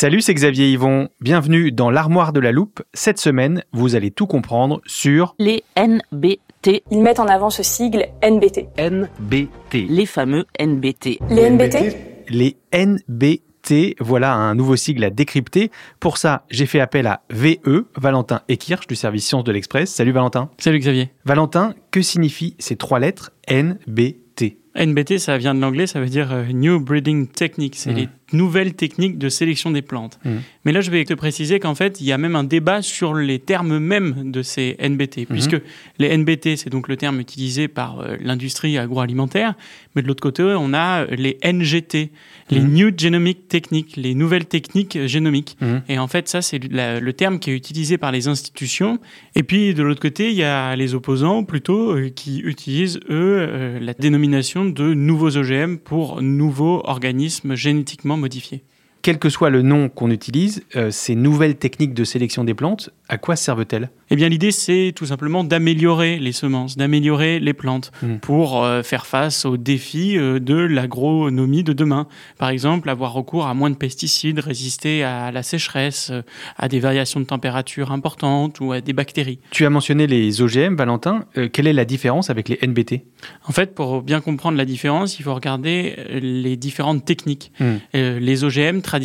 Salut, 0.00 0.20
c'est 0.20 0.32
Xavier 0.32 0.70
Yvon. 0.70 1.08
Bienvenue 1.20 1.72
dans 1.72 1.90
l'armoire 1.90 2.32
de 2.32 2.38
la 2.38 2.52
loupe. 2.52 2.84
Cette 2.94 3.18
semaine, 3.18 3.64
vous 3.72 3.96
allez 3.96 4.12
tout 4.12 4.28
comprendre 4.28 4.80
sur 4.86 5.34
les 5.40 5.64
NBT. 5.76 6.84
Ils 6.92 7.02
mettent 7.02 7.18
en 7.18 7.26
avant 7.26 7.50
ce 7.50 7.64
sigle 7.64 8.06
NBT. 8.22 8.68
NBT. 8.78 9.88
Les 9.88 10.06
fameux 10.06 10.46
NBT. 10.60 11.18
Les 11.30 11.50
NBT 11.50 11.96
les 12.28 12.56
NBT. 12.72 13.96
Voilà 13.98 14.34
un 14.34 14.54
nouveau 14.54 14.76
sigle 14.76 15.02
à 15.02 15.10
décrypter. 15.10 15.72
Pour 15.98 16.16
ça, 16.16 16.44
j'ai 16.48 16.66
fait 16.66 16.78
appel 16.78 17.08
à 17.08 17.22
VE, 17.30 17.86
Valentin 17.96 18.42
Ekirch 18.48 18.86
du 18.86 18.94
service 18.94 19.26
Sciences 19.26 19.42
de 19.42 19.50
l'Express. 19.50 19.92
Salut 19.92 20.12
Valentin. 20.12 20.48
Salut 20.58 20.78
Xavier. 20.78 21.10
Valentin, 21.24 21.74
que 21.90 22.02
signifient 22.02 22.54
ces 22.60 22.76
trois 22.76 23.00
lettres 23.00 23.32
NBT 23.50 24.58
NBT, 24.76 25.18
ça 25.18 25.38
vient 25.38 25.54
de 25.54 25.60
l'anglais, 25.60 25.86
ça 25.86 26.00
veut 26.00 26.08
dire 26.08 26.32
euh, 26.32 26.44
New 26.52 26.80
Breeding 26.80 27.26
Technique. 27.28 27.74
C'est 27.76 27.92
Mm. 27.92 27.96
les 27.96 28.08
nouvelles 28.34 28.74
techniques 28.74 29.16
de 29.18 29.28
sélection 29.30 29.70
des 29.70 29.80
plantes. 29.80 30.18
Mm. 30.24 30.30
Mais 30.64 30.72
là, 30.72 30.80
je 30.82 30.90
vais 30.90 31.02
te 31.04 31.14
préciser 31.14 31.58
qu'en 31.60 31.74
fait, 31.74 32.00
il 32.00 32.06
y 32.06 32.12
a 32.12 32.18
même 32.18 32.36
un 32.36 32.44
débat 32.44 32.82
sur 32.82 33.14
les 33.14 33.38
termes 33.38 33.78
mêmes 33.78 34.30
de 34.30 34.42
ces 34.42 34.76
NBT, 34.78 35.26
puisque 35.28 35.56
les 35.98 36.14
NBT, 36.16 36.56
c'est 36.56 36.68
donc 36.70 36.88
le 36.88 36.96
terme 36.96 37.20
utilisé 37.20 37.68
par 37.68 38.00
euh, 38.00 38.16
l'industrie 38.20 38.76
agroalimentaire, 38.76 39.54
mais 39.96 40.02
de 40.02 40.06
l'autre 40.08 40.22
côté, 40.22 40.42
on 40.42 40.74
a 40.74 41.04
euh, 41.04 41.06
les 41.16 41.38
NGT, 41.42 42.10
les 42.50 42.60
Mhm. 42.60 42.72
New 42.72 42.90
Genomic 42.96 43.48
Techniques, 43.48 43.96
les 43.96 44.14
nouvelles 44.14 44.46
techniques 44.46 44.98
génomiques. 45.06 45.56
Mhm. 45.60 45.82
Et 45.88 45.98
en 45.98 46.08
fait, 46.08 46.28
ça, 46.28 46.42
c'est 46.42 46.60
le 46.62 47.10
terme 47.12 47.38
qui 47.38 47.50
est 47.50 47.54
utilisé 47.56 47.96
par 47.98 48.12
les 48.12 48.28
institutions. 48.28 48.98
Et 49.34 49.42
puis, 49.42 49.72
de 49.74 49.82
l'autre 49.82 50.00
côté, 50.00 50.30
il 50.30 50.36
y 50.36 50.42
a 50.42 50.76
les 50.76 50.94
opposants, 50.94 51.44
plutôt, 51.44 51.96
qui 52.14 52.40
utilisent, 52.40 53.00
eux, 53.10 53.78
la 53.80 53.94
dénomination 53.94 54.57
de 54.64 54.94
nouveaux 54.94 55.36
OGM 55.36 55.76
pour 55.76 56.22
nouveaux 56.22 56.82
organismes 56.84 57.54
génétiquement 57.54 58.16
modifiés. 58.16 58.64
Quel 59.02 59.18
que 59.18 59.28
soit 59.28 59.50
le 59.50 59.62
nom 59.62 59.88
qu'on 59.88 60.10
utilise, 60.10 60.62
euh, 60.76 60.90
ces 60.90 61.14
nouvelles 61.14 61.56
techniques 61.56 61.94
de 61.94 62.04
sélection 62.04 62.44
des 62.44 62.54
plantes, 62.54 62.90
à 63.08 63.16
quoi 63.16 63.36
servent-elles? 63.36 63.90
Eh 64.10 64.16
bien, 64.16 64.28
l'idée, 64.28 64.50
c'est 64.50 64.92
tout 64.94 65.06
simplement 65.06 65.44
d'améliorer 65.44 66.18
les 66.18 66.32
semences, 66.32 66.76
d'améliorer 66.76 67.38
les 67.40 67.52
plantes 67.52 67.92
Mm. 68.02 68.16
pour 68.18 68.64
euh, 68.64 68.82
faire 68.82 69.06
face 69.06 69.44
aux 69.44 69.56
défis 69.56 70.18
euh, 70.18 70.40
de 70.40 70.54
l'agronomie 70.54 71.62
de 71.62 71.72
demain. 71.72 72.06
Par 72.38 72.48
exemple, 72.48 72.88
avoir 72.90 73.12
recours 73.12 73.46
à 73.46 73.54
moins 73.54 73.70
de 73.70 73.76
pesticides, 73.76 74.40
résister 74.40 75.04
à 75.04 75.30
la 75.30 75.42
sécheresse, 75.42 76.12
à 76.56 76.68
des 76.68 76.80
variations 76.80 77.20
de 77.20 77.26
température 77.26 77.92
importantes 77.92 78.60
ou 78.60 78.72
à 78.72 78.80
des 78.80 78.92
bactéries. 78.92 79.38
Tu 79.50 79.64
as 79.64 79.70
mentionné 79.70 80.06
les 80.06 80.42
OGM, 80.42 80.76
Valentin. 80.76 81.24
Quelle 81.52 81.66
est 81.66 81.72
la 81.72 81.84
différence 81.84 82.30
avec 82.30 82.48
les 82.48 82.58
NBT 82.62 83.02
En 83.46 83.52
fait, 83.52 83.74
pour 83.74 84.02
bien 84.02 84.20
comprendre 84.20 84.56
la 84.56 84.64
différence, 84.64 85.18
il 85.18 85.22
faut 85.22 85.34
regarder 85.34 85.96
les 86.20 86.56
différentes 86.56 87.04
techniques. 87.04 87.52
Mm. 87.60 87.64
Euh, 87.94 88.18
les 88.18 88.44
OGM, 88.44 88.80
traditionnellement, 88.80 88.97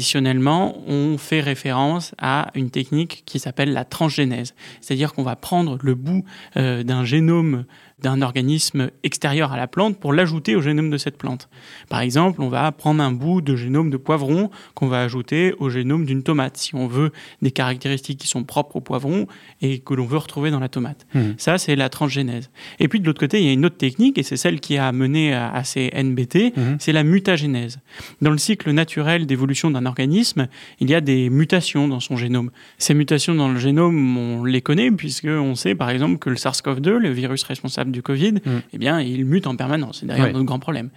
ont 0.87 1.17
fait 1.17 1.41
référence 1.41 2.13
à 2.17 2.51
une 2.55 2.69
technique 2.69 3.23
qui 3.25 3.39
s'appelle 3.39 3.73
la 3.73 3.85
transgénèse. 3.85 4.53
C'est-à-dire 4.81 5.13
qu'on 5.13 5.23
va 5.23 5.35
prendre 5.35 5.77
le 5.81 5.95
bout 5.95 6.23
euh, 6.57 6.83
d'un 6.83 7.03
génome 7.03 7.65
d'un 8.03 8.21
organisme 8.21 8.91
extérieur 9.03 9.53
à 9.53 9.57
la 9.57 9.65
plante 9.67 9.97
pour 9.97 10.11
l'ajouter 10.13 10.55
au 10.55 10.61
génome 10.61 10.89
de 10.89 10.97
cette 10.97 11.17
plante. 11.17 11.47
Par 11.89 12.01
exemple, 12.01 12.41
on 12.41 12.49
va 12.49 12.69
prendre 12.73 13.01
un 13.01 13.11
bout 13.13 13.41
de 13.41 13.55
génome 13.55 13.89
de 13.89 13.97
poivron 13.97 14.51
qu'on 14.75 14.87
va 14.87 15.01
ajouter 15.01 15.53
au 15.59 15.69
génome 15.69 16.05
d'une 16.05 16.21
tomate, 16.21 16.57
si 16.57 16.75
on 16.75 16.85
veut 16.87 17.11
des 17.41 17.51
caractéristiques 17.51 18.19
qui 18.19 18.27
sont 18.27 18.43
propres 18.43 18.75
au 18.75 18.81
poivron 18.81 19.25
et 19.61 19.79
que 19.79 19.93
l'on 19.93 20.05
veut 20.05 20.17
retrouver 20.17 20.51
dans 20.51 20.59
la 20.59 20.67
tomate. 20.67 21.07
Mhm. 21.15 21.35
Ça, 21.37 21.57
c'est 21.57 21.77
la 21.77 21.87
transgénèse. 21.89 22.49
Et 22.79 22.89
puis 22.89 22.99
de 22.99 23.05
l'autre 23.05 23.21
côté, 23.21 23.39
il 23.39 23.45
y 23.45 23.49
a 23.49 23.53
une 23.53 23.65
autre 23.65 23.77
technique, 23.77 24.17
et 24.17 24.23
c'est 24.23 24.37
celle 24.37 24.59
qui 24.59 24.77
a 24.77 24.91
mené 24.91 25.33
à, 25.33 25.49
à 25.51 25.63
ces 25.63 25.89
NBT, 25.95 26.51
Mhm. 26.57 26.77
c'est 26.79 26.91
la 26.91 27.03
mutagénèse. 27.03 27.79
Dans 28.21 28.31
le 28.31 28.37
cycle 28.37 28.69
naturel 28.71 29.25
d'évolution 29.25 29.71
d'un 29.71 29.85
organisme, 29.85 30.47
il 30.81 30.89
y 30.89 30.93
a 30.95 30.99
des 30.99 31.29
mutations 31.29 31.87
dans 31.87 32.01
son 32.01 32.17
génome. 32.17 32.51
Ces 32.77 32.93
mutations 32.93 33.33
dans 33.33 33.47
le 33.47 33.59
génome, 33.59 34.17
on 34.17 34.43
les 34.43 34.61
connaît, 34.61 34.91
puisqu'on 34.91 35.55
sait 35.55 35.73
par 35.73 35.89
exemple 35.89 36.17
que 36.17 36.29
le 36.29 36.35
SARS-CoV-2, 36.35 36.97
le 36.97 37.09
virus 37.11 37.43
responsable 37.43 37.92
du 37.93 38.01
Covid, 38.03 38.33
Mhm. 38.45 38.61
eh 38.73 38.77
bien, 38.77 38.99
il 38.99 39.23
mute 39.23 39.47
en 39.47 39.55
permanence. 39.55 39.99
C'est 40.01 40.05
d'ailleurs 40.05 40.25
Ouais. 40.27 40.33
notre 40.33 40.45
grand 40.45 40.59
problème. 40.59 40.89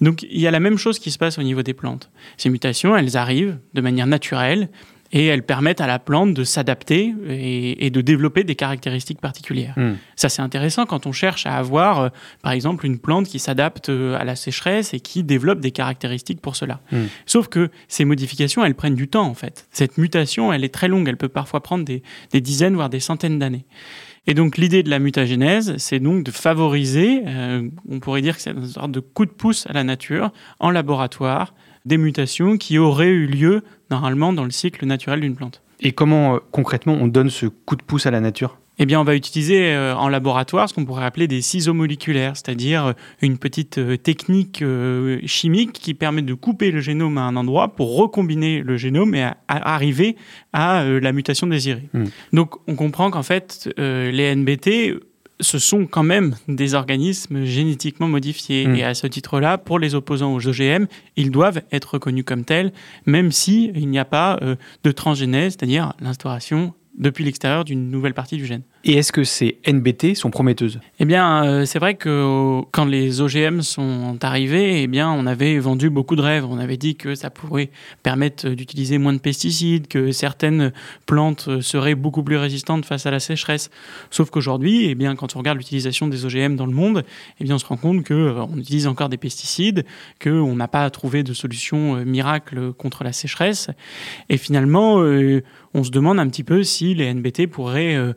Donc 0.00 0.24
il 0.24 0.40
y 0.40 0.48
a 0.48 0.50
la 0.50 0.58
même 0.60 0.78
chose 0.78 0.98
qui 0.98 1.12
se 1.12 1.18
passe 1.18 1.38
au 1.38 1.42
niveau 1.44 1.62
des 1.62 1.74
plantes. 1.74 2.10
Ces 2.36 2.50
mutations, 2.50 2.96
elles 2.96 3.16
arrivent 3.16 3.58
de 3.74 3.80
manière 3.80 4.08
naturelle 4.08 4.68
et 5.14 5.26
elles 5.26 5.42
permettent 5.42 5.82
à 5.82 5.86
la 5.86 5.98
plante 5.98 6.32
de 6.32 6.42
s'adapter 6.42 7.12
et, 7.28 7.84
et 7.84 7.90
de 7.90 8.00
développer 8.00 8.44
des 8.44 8.54
caractéristiques 8.54 9.20
particulières. 9.20 9.74
Mm. 9.76 9.92
Ça, 10.16 10.30
c'est 10.30 10.40
intéressant 10.40 10.86
quand 10.86 11.04
on 11.04 11.12
cherche 11.12 11.44
à 11.44 11.58
avoir, 11.58 12.00
euh, 12.00 12.08
par 12.42 12.52
exemple, 12.52 12.86
une 12.86 12.98
plante 12.98 13.26
qui 13.26 13.38
s'adapte 13.38 13.90
euh, 13.90 14.18
à 14.18 14.24
la 14.24 14.36
sécheresse 14.36 14.94
et 14.94 15.00
qui 15.00 15.22
développe 15.22 15.60
des 15.60 15.70
caractéristiques 15.70 16.40
pour 16.40 16.56
cela. 16.56 16.80
Mm. 16.92 16.96
Sauf 17.26 17.48
que 17.48 17.68
ces 17.88 18.06
modifications, 18.06 18.64
elles 18.64 18.74
prennent 18.74 18.94
du 18.94 19.06
temps, 19.08 19.26
en 19.26 19.34
fait. 19.34 19.66
Cette 19.70 19.98
mutation, 19.98 20.50
elle 20.50 20.64
est 20.64 20.72
très 20.72 20.88
longue. 20.88 21.06
Elle 21.06 21.18
peut 21.18 21.28
parfois 21.28 21.62
prendre 21.62 21.84
des, 21.84 22.02
des 22.30 22.40
dizaines, 22.40 22.74
voire 22.74 22.88
des 22.88 23.00
centaines 23.00 23.38
d'années. 23.38 23.66
Et 24.26 24.34
donc, 24.34 24.56
l'idée 24.56 24.82
de 24.82 24.90
la 24.90 25.00
mutagénèse, 25.00 25.74
c'est 25.78 25.98
donc 25.98 26.22
de 26.22 26.30
favoriser, 26.30 27.22
euh, 27.26 27.68
on 27.88 27.98
pourrait 27.98 28.22
dire 28.22 28.36
que 28.36 28.42
c'est 28.42 28.52
une 28.52 28.66
sorte 28.66 28.92
de 28.92 29.00
coup 29.00 29.26
de 29.26 29.32
pouce 29.32 29.66
à 29.66 29.72
la 29.72 29.82
nature, 29.82 30.30
en 30.60 30.70
laboratoire, 30.70 31.54
des 31.84 31.96
mutations 31.96 32.56
qui 32.56 32.78
auraient 32.78 33.10
eu 33.10 33.26
lieu, 33.26 33.62
normalement, 33.90 34.32
dans 34.32 34.44
le 34.44 34.52
cycle 34.52 34.86
naturel 34.86 35.20
d'une 35.20 35.34
plante. 35.34 35.60
Et 35.80 35.90
comment 35.92 36.36
euh, 36.36 36.38
concrètement 36.52 36.94
on 36.94 37.08
donne 37.08 37.30
ce 37.30 37.46
coup 37.46 37.74
de 37.74 37.82
pouce 37.82 38.06
à 38.06 38.12
la 38.12 38.20
nature? 38.20 38.58
Eh 38.78 38.86
bien, 38.86 39.00
on 39.00 39.04
va 39.04 39.14
utiliser 39.14 39.72
euh, 39.72 39.94
en 39.94 40.08
laboratoire 40.08 40.68
ce 40.68 40.74
qu'on 40.74 40.84
pourrait 40.84 41.04
appeler 41.04 41.28
des 41.28 41.42
ciseaux 41.42 41.74
moléculaires, 41.74 42.36
c'est-à-dire 42.36 42.86
euh, 42.86 42.92
une 43.20 43.38
petite 43.38 43.78
euh, 43.78 43.96
technique 43.96 44.64
chimique 45.26 45.72
qui 45.72 45.94
permet 45.94 46.22
de 46.22 46.34
couper 46.34 46.70
le 46.70 46.80
génome 46.80 47.18
à 47.18 47.22
un 47.22 47.36
endroit 47.36 47.74
pour 47.74 47.96
recombiner 47.96 48.60
le 48.60 48.76
génome 48.76 49.14
et 49.14 49.22
à- 49.22 49.36
arriver 49.48 50.16
à 50.52 50.84
la 50.84 51.12
mutation 51.12 51.46
désirée. 51.46 51.88
Hmm. 51.92 52.04
Donc, 52.32 52.54
on 52.66 52.74
comprend 52.74 53.10
qu'en 53.10 53.22
fait, 53.22 53.68
les 53.76 54.34
NBT 54.34 55.00
ce 55.42 55.58
sont 55.58 55.86
quand 55.86 56.02
même 56.02 56.36
des 56.48 56.74
organismes 56.74 57.44
génétiquement 57.44 58.08
modifiés. 58.08 58.66
Mm. 58.66 58.76
Et 58.76 58.84
à 58.84 58.94
ce 58.94 59.06
titre-là, 59.06 59.58
pour 59.58 59.78
les 59.78 59.94
opposants 59.94 60.34
aux 60.34 60.46
OGM, 60.46 60.86
ils 61.16 61.30
doivent 61.30 61.62
être 61.72 61.94
reconnus 61.94 62.24
comme 62.24 62.44
tels, 62.44 62.72
même 63.06 63.32
si 63.32 63.70
il 63.74 63.88
n'y 63.88 63.98
a 63.98 64.04
pas 64.04 64.38
euh, 64.42 64.56
de 64.84 64.92
transgénèse, 64.92 65.54
c'est-à-dire 65.54 65.92
l'instauration 66.00 66.74
depuis 66.94 67.24
l'extérieur 67.24 67.64
d'une 67.64 67.90
nouvelle 67.90 68.14
partie 68.14 68.36
du 68.36 68.46
gène. 68.46 68.62
Et 68.84 68.94
est-ce 68.94 69.12
que 69.12 69.22
ces 69.22 69.58
NBT 69.64 70.16
sont 70.16 70.30
prometteuses 70.30 70.80
Eh 70.98 71.04
bien, 71.04 71.44
euh, 71.44 71.64
c'est 71.64 71.78
vrai 71.78 71.94
que 71.94 72.62
quand 72.72 72.84
les 72.84 73.20
OGM 73.20 73.60
sont 73.60 74.18
arrivés, 74.22 74.82
eh 74.82 74.86
bien, 74.88 75.08
on 75.08 75.24
avait 75.26 75.56
vendu 75.60 75.88
beaucoup 75.88 76.16
de 76.16 76.20
rêves. 76.20 76.44
On 76.50 76.58
avait 76.58 76.76
dit 76.76 76.96
que 76.96 77.14
ça 77.14 77.30
pourrait 77.30 77.70
permettre 78.02 78.48
d'utiliser 78.48 78.98
moins 78.98 79.12
de 79.12 79.20
pesticides, 79.20 79.86
que 79.86 80.10
certaines 80.10 80.72
plantes 81.06 81.60
seraient 81.60 81.94
beaucoup 81.94 82.24
plus 82.24 82.36
résistantes 82.36 82.84
face 82.84 83.06
à 83.06 83.12
la 83.12 83.20
sécheresse. 83.20 83.70
Sauf 84.10 84.30
qu'aujourd'hui, 84.30 84.86
eh 84.86 84.96
bien, 84.96 85.14
quand 85.14 85.36
on 85.36 85.38
regarde 85.38 85.58
l'utilisation 85.58 86.08
des 86.08 86.24
OGM 86.24 86.56
dans 86.56 86.66
le 86.66 86.72
monde, 86.72 87.04
eh 87.38 87.44
bien, 87.44 87.54
on 87.54 87.58
se 87.58 87.66
rend 87.66 87.76
compte 87.76 88.02
que 88.02 88.14
euh, 88.14 88.44
on 88.52 88.58
utilise 88.58 88.88
encore 88.88 89.08
des 89.08 89.16
pesticides, 89.16 89.84
qu'on 90.20 90.56
n'a 90.56 90.66
pas 90.66 90.90
trouvé 90.90 91.22
de 91.22 91.34
solution 91.34 91.98
euh, 91.98 92.04
miracle 92.04 92.72
contre 92.72 93.04
la 93.04 93.12
sécheresse. 93.12 93.70
Et 94.28 94.38
finalement, 94.38 95.00
on 95.74 95.84
se 95.84 95.90
demande 95.90 96.18
un 96.18 96.28
petit 96.28 96.44
peu 96.44 96.62
si 96.64 96.94
les 96.94 97.12
NBT 97.12 97.46
pourraient 97.46 97.94
euh, 97.94 98.12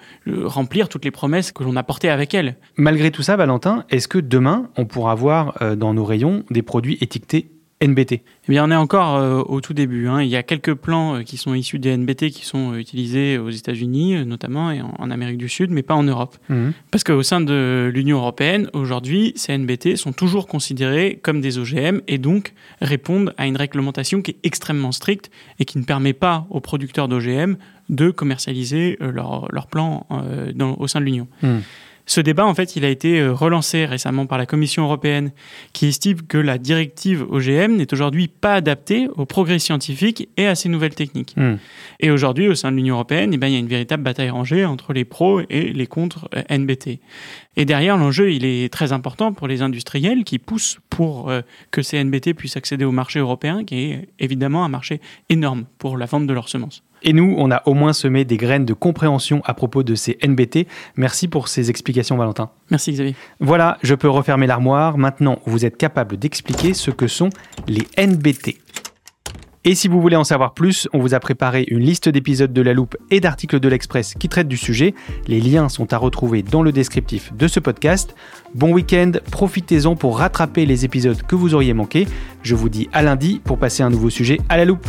remplir 0.56 0.90
toutes 0.90 1.06
les 1.06 1.12
promesses 1.12 1.52
que 1.52 1.64
l'on 1.64 1.76
a 1.76 1.84
portées 1.84 2.10
avec 2.10 2.34
elles. 2.34 2.58
Malgré 2.78 3.12
tout 3.12 3.22
ça, 3.22 3.36
Valentin, 3.36 3.86
est-ce 3.90 4.08
que 4.08 4.18
demain, 4.18 4.70
on 4.78 4.86
pourra 4.86 5.16
voir 5.16 5.56
euh, 5.62 5.76
dans 5.76 5.94
nos 5.94 6.04
rayons 6.04 6.44
des 6.50 6.64
produits 6.64 6.98
étiquetés 7.02 7.52
NBT 7.82 8.22
eh 8.48 8.52
bien, 8.52 8.64
on 8.64 8.70
est 8.70 8.76
encore 8.76 9.16
euh, 9.16 9.42
au 9.42 9.60
tout 9.60 9.74
début. 9.74 10.08
Hein. 10.08 10.22
Il 10.22 10.30
y 10.30 10.36
a 10.36 10.44
quelques 10.44 10.76
plans 10.76 11.16
euh, 11.16 11.22
qui 11.24 11.38
sont 11.38 11.56
issus 11.56 11.80
des 11.80 11.98
NBT 11.98 12.30
qui 12.30 12.46
sont 12.46 12.74
euh, 12.74 12.78
utilisés 12.78 13.40
aux 13.40 13.50
États-Unis, 13.50 14.24
notamment, 14.24 14.70
et 14.72 14.82
en, 14.82 15.10
Amérique 15.10 15.38
du 15.38 15.50
Sud, 15.50 15.72
mais 15.72 15.82
pas 15.82 15.96
en 15.96 16.04
Europe. 16.04 16.38
Mhm. 16.50 16.74
Parce 16.92 17.04
qu'au 17.04 17.24
sein 17.24 17.42
de 17.42 17.90
l'Union 17.94 18.18
européenne, 18.18 18.70
aujourd'hui, 18.74 19.34
ces 19.36 19.58
NBT 19.58 19.96
sont 19.96 20.14
toujours 20.14 20.48
considérés 20.48 21.20
comme 21.24 21.42
des 21.42 21.58
OGM 21.58 22.02
et 22.08 22.18
donc 22.20 22.54
répondent 22.82 23.34
à 23.38 23.48
une 23.48 23.58
réglementation 23.58 24.22
qui 24.22 24.32
est 24.32 24.38
extrêmement 24.44 24.92
stricte 24.92 25.32
et 25.60 25.66
qui 25.66 25.80
ne 25.80 25.84
permet 25.84 26.14
pas 26.14 26.46
aux 26.52 26.60
producteurs 26.60 27.08
d'OGM 27.08 27.56
de 27.90 28.10
commercialiser 28.10 28.98
leurs 29.00 29.48
leur 29.52 29.68
plans 29.68 30.08
au 30.80 30.88
sein 30.88 31.00
de 31.00 31.06
l'Union. 31.06 31.28
Mhm. 31.42 31.62
Ce 32.08 32.22
débat, 32.22 32.46
en 32.46 32.54
fait, 32.54 32.76
il 32.76 32.86
a 32.86 32.90
été 32.90 33.20
euh, 33.20 33.34
relancé 33.34 33.86
récemment 33.86 34.26
par 34.28 34.38
la 34.38 34.46
Commission 34.46 34.84
européenne, 34.84 35.32
qui 35.74 35.88
estime 35.88 36.22
que 36.22 36.38
la 36.38 36.58
directive 36.58 37.26
OGM 37.30 37.76
n'est 37.76 37.92
aujourd'hui 37.94 38.28
pas 38.28 38.54
adaptée 38.54 39.08
aux 39.16 39.26
progrès 39.26 39.60
scientifiques 39.60 40.30
et 40.38 40.46
à 40.46 40.56
ces 40.56 40.70
nouvelles 40.70 40.94
techniques. 40.94 41.34
Hmm. 41.36 41.56
Et 42.00 42.12
aujourd'hui, 42.12 42.48
au 42.48 42.56
sein 42.56 42.72
de 42.72 42.78
l'Union 42.78 42.96
européenne, 42.96 43.32
eh 43.34 43.38
ben, 43.38 43.48
il 43.48 43.54
y 43.54 43.56
a 43.56 43.60
une 43.60 43.68
véritable 43.68 44.04
bataille 44.04 44.30
rangée 44.30 44.66
entre 44.66 44.94
les 44.94 45.06
pros 45.06 45.42
et 45.50 45.74
les 45.74 45.88
contre 45.88 46.30
euh, 46.36 46.58
NBT. 46.58 47.00
Et 47.58 47.66
derrière, 47.66 47.98
l'enjeu, 47.98 48.32
il 48.32 48.46
est 48.46 48.72
très 48.72 48.92
important 48.92 49.34
pour 49.34 49.48
les 49.48 49.62
industriels 49.62 50.24
qui 50.24 50.38
poussent 50.38 50.78
pour 50.90 51.30
euh, 51.30 51.42
que 51.72 51.82
ces 51.82 52.04
NBT 52.04 52.34
puissent 52.34 52.58
accéder 52.58 52.86
au 52.86 52.92
marché 52.92 53.20
européen, 53.20 53.64
qui 53.64 53.92
est 53.92 54.10
évidemment 54.20 54.64
un 54.64 54.70
marché 54.70 55.02
énorme 55.30 55.66
pour 55.80 55.98
la 55.98 56.06
vente 56.06 56.28
de 56.28 56.34
leurs 56.34 56.50
semences. 56.50 56.84
Et 57.06 57.14
nous, 57.14 57.36
on 57.38 57.52
a 57.52 57.62
au 57.68 57.76
moins 57.76 57.94
semé 57.94 58.26
des 58.26 58.36
graines 58.36 58.66
de 58.66 58.74
compréhension 58.74 59.42
à 59.46 59.54
propos 59.54 59.84
de 59.84 59.94
ces 59.94 60.18
NBT. 60.26 60.68
Merci 60.98 61.28
pour 61.28 61.48
ces 61.48 61.70
explications, 61.70 62.18
Valentin. 62.18 62.50
Merci, 62.72 62.92
Xavier. 62.92 63.16
Voilà, 63.40 63.78
je 63.84 63.94
peux 63.94 64.10
refermer 64.10 64.48
l'armoire. 64.48 64.98
Maintenant, 64.98 65.38
vous 65.46 65.66
êtes 65.66 65.78
capable 65.78 66.18
d'expliquer 66.18 66.74
ce 66.74 66.90
que 66.90 67.08
sont 67.08 67.30
les 67.68 67.88
NBT. 68.04 68.58
Et 69.68 69.74
si 69.74 69.88
vous 69.88 70.02
voulez 70.02 70.16
en 70.16 70.24
savoir 70.24 70.54
plus, 70.54 70.88
on 70.94 71.00
vous 71.00 71.14
a 71.14 71.20
préparé 71.20 71.66
une 71.68 71.80
liste 71.80 72.10
d'épisodes 72.10 72.54
de 72.54 72.62
La 72.62 72.74
Loupe 72.74 72.98
et 73.12 73.20
d'articles 73.20 73.60
de 73.60 73.68
l'Express 73.68 74.14
qui 74.14 74.30
traitent 74.30 74.48
du 74.48 74.58
sujet. 74.58 74.96
Les 75.28 75.42
liens 75.42 75.70
sont 75.70 75.94
à 75.94 75.98
retrouver 75.98 76.42
dans 76.44 76.64
le 76.64 76.72
descriptif 76.72 77.34
de 77.34 77.48
ce 77.48 77.60
podcast. 77.60 78.16
Bon 78.54 78.74
week-end, 78.74 79.12
profitez-en 79.32 79.96
pour 79.96 80.20
rattraper 80.20 80.66
les 80.66 80.86
épisodes 80.86 81.22
que 81.22 81.36
vous 81.36 81.54
auriez 81.54 81.74
manqués. 81.74 82.08
Je 82.44 82.54
vous 82.54 82.70
dis 82.70 82.90
à 82.94 83.02
lundi 83.02 83.42
pour 83.44 83.58
passer 83.58 83.82
un 83.84 83.90
nouveau 83.90 84.12
sujet 84.12 84.40
à 84.50 84.58
La 84.58 84.66
Loupe. 84.66 84.88